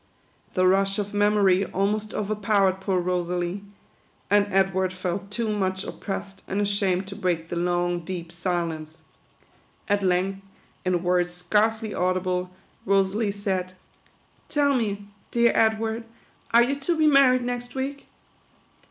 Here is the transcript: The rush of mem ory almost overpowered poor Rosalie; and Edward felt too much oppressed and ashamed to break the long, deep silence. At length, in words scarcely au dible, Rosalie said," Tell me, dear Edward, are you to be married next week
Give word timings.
The 0.55 0.65
rush 0.65 0.97
of 0.97 1.13
mem 1.13 1.37
ory 1.37 1.63
almost 1.63 2.11
overpowered 2.15 2.81
poor 2.81 2.99
Rosalie; 2.99 3.63
and 4.31 4.47
Edward 4.51 4.93
felt 4.93 5.29
too 5.29 5.55
much 5.55 5.83
oppressed 5.83 6.41
and 6.47 6.59
ashamed 6.59 7.05
to 7.05 7.15
break 7.15 7.49
the 7.49 7.55
long, 7.55 7.99
deep 7.99 8.31
silence. 8.31 9.03
At 9.87 10.01
length, 10.01 10.41
in 10.83 11.03
words 11.03 11.29
scarcely 11.31 11.93
au 11.93 12.15
dible, 12.15 12.49
Rosalie 12.83 13.29
said," 13.29 13.73
Tell 14.49 14.73
me, 14.73 15.07
dear 15.29 15.51
Edward, 15.53 16.05
are 16.51 16.63
you 16.63 16.75
to 16.79 16.97
be 16.97 17.05
married 17.05 17.43
next 17.43 17.75
week 17.75 18.07